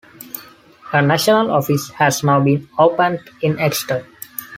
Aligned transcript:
A 0.93 0.99
national 0.99 1.51
office 1.51 1.91
has 1.91 2.23
now 2.23 2.39
been 2.43 2.67
opened 2.79 3.19
in 3.43 3.59
Exeter. 3.59 4.03